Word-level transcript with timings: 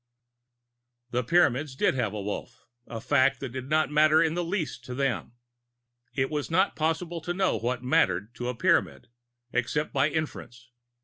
The 1.11 1.23
Pyramids 1.23 1.75
did 1.75 1.93
have 1.93 2.11
a 2.11 2.19
Wolf 2.23 2.65
a 2.87 2.99
fact 2.99 3.39
which 3.39 3.51
did 3.51 3.69
not 3.69 3.91
matter 3.91 4.19
in 4.23 4.33
the 4.33 4.43
least 4.43 4.83
to 4.85 4.95
them. 4.95 5.33
It 6.15 6.31
is 6.31 6.49
not 6.49 6.75
possible 6.75 7.21
to 7.21 7.35
know 7.35 7.55
what 7.59 7.83
"mattered" 7.83 8.33
to 8.37 8.49
a 8.49 8.55
Pyramid 8.55 9.09
except 9.53 9.93
by 9.93 10.09
inference. 10.09 10.71